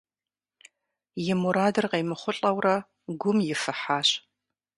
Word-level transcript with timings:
И 1.31 1.33
мурадыр 1.39 1.85
къемыхъулӏэурэ, 1.91 2.75
гум 3.19 3.37
ифыхьащ. 3.53 4.09